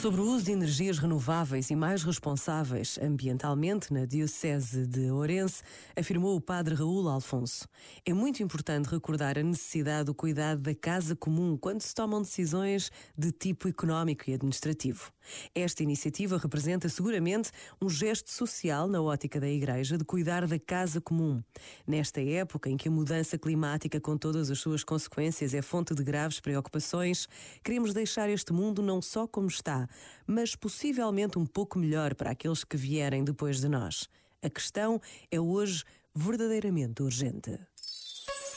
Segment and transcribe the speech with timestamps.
[0.00, 5.60] Sobre o uso de energias renováveis e mais responsáveis ambientalmente na Diocese de Ourense,
[5.96, 7.68] afirmou o padre Raul Alfonso.
[8.06, 12.92] É muito importante recordar a necessidade do cuidado da casa comum quando se tomam decisões
[13.16, 15.12] de tipo económico e administrativo.
[15.52, 17.50] Esta iniciativa representa seguramente
[17.82, 21.42] um gesto social na ótica da Igreja de cuidar da casa comum.
[21.84, 26.04] Nesta época em que a mudança climática, com todas as suas consequências, é fonte de
[26.04, 27.28] graves preocupações,
[27.64, 29.87] queremos deixar este mundo não só como está,
[30.26, 34.08] mas possivelmente um pouco melhor para aqueles que vierem depois de nós.
[34.42, 35.84] A questão é hoje
[36.14, 37.58] verdadeiramente urgente.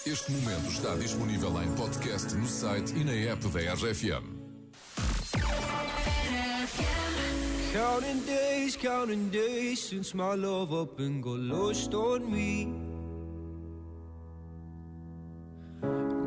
[0.06, 4.42] Este momento está disponível em podcast no site e na app da RFM.
[7.72, 12.91] Counting days, counting days since my love up and got lost on me.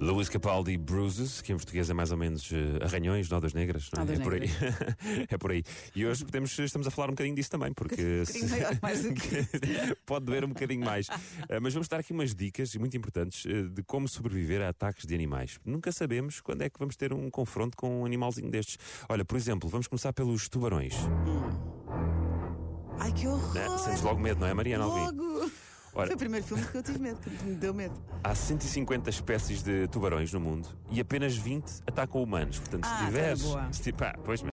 [0.00, 2.54] Luís Capaldi Bruises, que em português é mais ou menos uh,
[2.84, 4.06] arranhões, nodas negras, não é?
[4.06, 4.50] Nodas é por aí.
[5.28, 5.64] é por aí.
[5.94, 9.02] E hoje podemos, estamos a falar um bocadinho disso também, porque Um bocadinho maior, mais
[9.02, 11.08] do que pode doer um bocadinho mais.
[11.08, 15.04] Uh, mas vamos dar aqui umas dicas muito importantes uh, de como sobreviver a ataques
[15.04, 15.58] de animais.
[15.64, 18.78] Nunca sabemos quando é que vamos ter um confronto com um animalzinho destes.
[19.08, 20.94] Olha, por exemplo, vamos começar pelos tubarões.
[23.00, 23.54] Ai, que horror!
[23.54, 23.78] Né?
[23.78, 25.50] Sentes logo medo, não é, Mariana Alvim?
[25.98, 27.92] Ora, Foi o primeiro filme que eu tive medo, que me deu medo.
[28.22, 32.60] há 150 espécies de tubarões no mundo e apenas 20 atacam humanos.
[32.60, 33.42] Portanto, Ah, se tá tiveres.
[33.42, 33.72] boa.
[33.72, 34.40] Se, ti- pá, pois,